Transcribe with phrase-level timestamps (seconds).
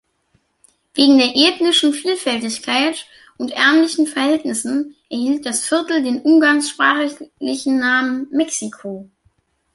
[0.95, 3.05] Wegen der ethnischen Vielfältigkeit
[3.37, 9.07] und ärmlichen Verhältnissen erhielt das Viertel den umgangssprachlichen Namen „Mexiko“.